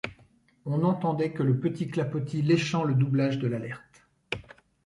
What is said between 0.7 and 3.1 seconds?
n’entendait que le petit clapotis léchant le